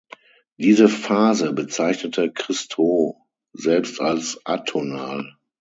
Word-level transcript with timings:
Diese 0.57 0.89
Phase 0.89 1.53
bezeichnete 1.53 2.31
Christou 2.33 3.23
selbst 3.53 3.99
als 4.01 4.41
atonal. 4.47 5.37